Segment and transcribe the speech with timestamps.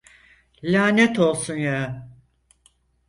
[0.63, 2.09] Lanet olsun ya.